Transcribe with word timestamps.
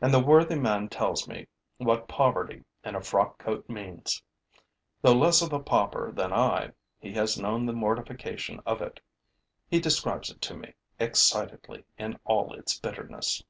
And 0.00 0.14
the 0.14 0.20
worthy 0.22 0.54
man 0.54 0.88
tells 0.88 1.26
me 1.26 1.48
what 1.78 2.06
poverty 2.06 2.62
in 2.84 2.94
a 2.94 3.00
frock 3.00 3.36
coat 3.38 3.68
means. 3.68 4.22
Though 5.02 5.14
less 5.16 5.42
of 5.42 5.52
a 5.52 5.58
pauper 5.58 6.12
than 6.12 6.32
I, 6.32 6.70
he 7.00 7.14
has 7.14 7.36
known 7.36 7.66
the 7.66 7.72
mortification 7.72 8.60
of 8.64 8.80
it; 8.80 9.00
he 9.66 9.80
describes 9.80 10.30
it 10.30 10.40
to 10.42 10.54
me, 10.54 10.74
excitedly, 11.00 11.84
in 11.98 12.16
all 12.24 12.54
its 12.54 12.78
bitterness. 12.78 13.42